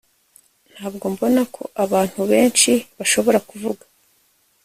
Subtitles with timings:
[0.73, 3.83] ntabwo mbona ko abantu benshi bashobora kuvuga